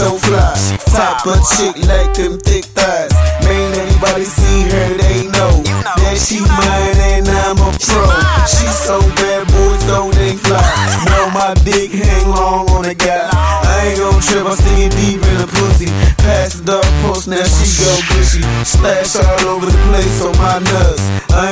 [0.00, 0.56] so fly.
[0.96, 3.12] Top of chick like them thick thighs.
[3.44, 5.60] Man, anybody see her, they know
[6.00, 8.04] that she mine and I'm a pro.
[8.48, 10.64] She so bad, boys don't they fly.
[11.04, 13.28] Know my dick hang long on a guy.
[13.32, 15.92] I ain't gon' trip, I'm sticking deep in the pussy.
[16.24, 18.42] Pass the dog post, now she go bushy.
[18.64, 21.04] Splash all over the place on my nuts.
[21.36, 21.49] I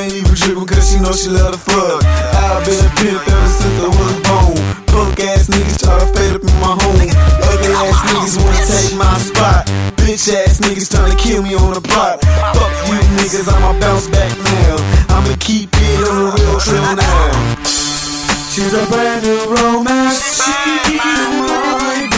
[0.48, 2.00] trippin' cause she know she love to fuck.
[2.32, 4.56] I've been a pimp ever since I was born.
[4.88, 7.04] Punk ass niggas try to fade up in my home.
[7.04, 9.68] Ugly ass niggas wanna take my spot.
[10.00, 12.24] Bitch ass niggas tryna kill me on the block.
[12.56, 14.80] Fuck you niggas, I'ma bounce back now.
[15.12, 17.28] I'ma keep it on the real trail now.
[18.48, 20.40] She's a brand new romance.
[20.40, 22.08] She's my brand.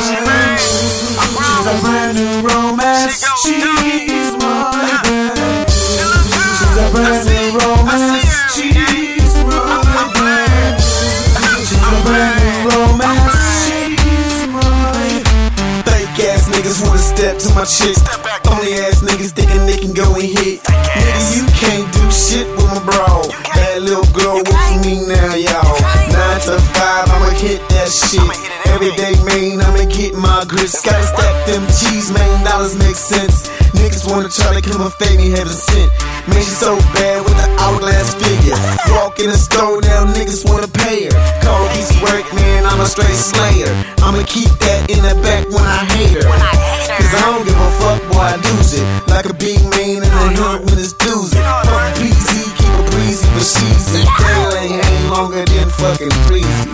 [0.62, 3.26] She's a brand new romance.
[3.42, 5.66] She's my brand.
[5.66, 7.69] She's a brand new romance.
[17.16, 17.96] Step to my chick.
[18.46, 20.62] Phony ass niggas thinking they can go and hit.
[20.62, 23.26] Nigga, you can't do shit with my bro.
[23.54, 25.76] That little girl for me now, y'all.
[26.10, 28.22] Nine to five, I'ma hit that shit.
[28.70, 30.80] Every day, man, I'ma get my grits.
[30.82, 33.50] Gotta stack them cheese, man, dollars make sense.
[33.74, 35.90] Niggas wanna try to come and fake me heaven sent.
[36.28, 38.58] Man, she so bad with the hourglass figure.
[38.94, 41.16] Walk in the store now, niggas wanna pay her.
[41.42, 43.72] Call these work, man, I'm a straight slayer.
[44.04, 46.79] I'ma keep that in the back when I hate her.
[47.10, 48.86] Cause I don't give a fuck, boy, I do's it.
[49.10, 51.42] Like a big man in the hood when it's doozy.
[51.42, 56.70] Fuck breezy, keep it breezy, but she's a girl ain't longer than fucking breezy.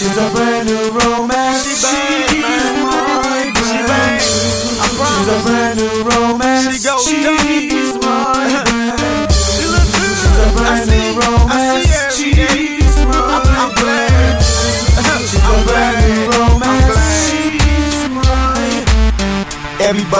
[0.00, 1.60] She's a brand new romance.
[1.60, 3.04] She She's my
[3.84, 4.22] brand.
[5.12, 6.64] She's a brand new romance.
[6.72, 7.43] She's my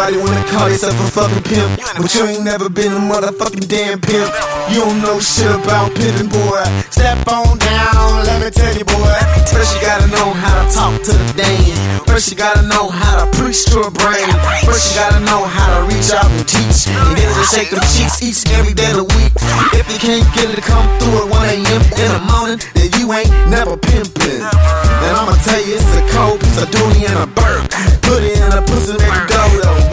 [0.04, 3.96] Everybody wanna call yourself a fucking pimp, but you ain't never been a motherfucking damn
[4.04, 4.28] pimp.
[4.68, 6.60] You don't know shit about pimping, boy.
[6.92, 9.16] Step on down, let me tell you, boy.
[9.48, 12.04] First you gotta know how to talk to the dame.
[12.04, 14.28] First you gotta know how to preach to a brain.
[14.68, 16.84] First you gotta know how to reach out and teach.
[16.84, 19.32] And then to shake them cheeks each and every day of the week.
[19.72, 21.80] If you can't get it to come through at 1 a.m.
[21.80, 24.44] in the morning, then you ain't never pimping.
[24.44, 27.64] And I'ma tell you, it's a cold piece of dooney and a bird.
[28.04, 29.83] Put it in a pussy, make it go to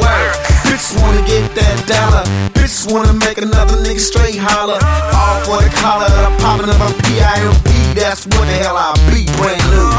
[2.81, 4.79] Bitches wanna make another nigga straight holler.
[5.13, 7.95] All for the collar, the popping up a PIMP.
[7.95, 9.89] That's what the hell I be, brand new.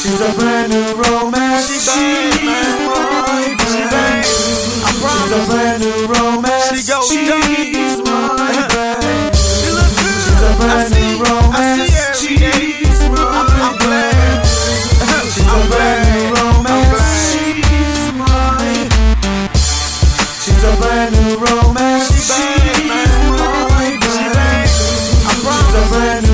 [0.00, 1.70] She's a brand new romance.
[1.70, 2.64] She's my
[3.90, 4.26] brand.
[4.26, 6.70] She's a brand new romance.
[6.70, 7.49] She's my
[20.80, 22.08] brand new romance.
[22.08, 24.66] She's my brand new.
[24.66, 26.29] She's a brand new